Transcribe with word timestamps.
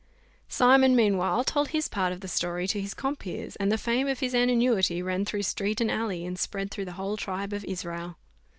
Simon, 0.49 0.95
meanwhile, 0.95 1.43
told 1.43 1.67
his 1.67 1.87
part 1.87 2.11
of 2.11 2.21
the 2.21 2.27
story 2.27 2.67
to 2.67 2.81
his 2.81 2.95
compeers, 2.95 3.55
and 3.57 3.71
the 3.71 3.77
fame 3.77 4.07
of 4.07 4.19
his 4.19 4.33
annuity 4.33 4.99
ran 4.99 5.25
through 5.25 5.43
street 5.43 5.79
and 5.79 5.91
alley, 5.91 6.25
and 6.25 6.39
spread 6.39 6.71
through 6.71 6.85
the 6.85 6.93
whole 6.97 7.17
tribe 7.17 7.53
of 7.53 7.63
Israel. 7.65 8.17